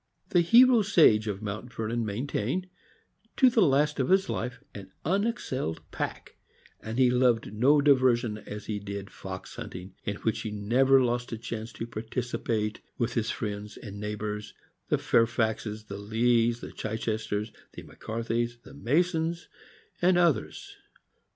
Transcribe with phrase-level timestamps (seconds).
[0.29, 2.67] The hero sage of Mount Yernon maintained,
[3.37, 6.37] to the last of his life, an unexcelled pack;
[6.81, 11.31] and he loved no diversion as he did fox hunting, in which he never lost
[11.33, 14.55] a chance to participate with his friends and neighbors,
[14.89, 19.49] the Fairfaxes, the Lees, the Chichesters, the McCartys, the Masons,
[20.01, 20.77] and others.